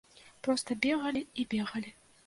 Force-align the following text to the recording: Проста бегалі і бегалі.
Проста 0.47 0.79
бегалі 0.87 1.25
і 1.39 1.49
бегалі. 1.53 1.99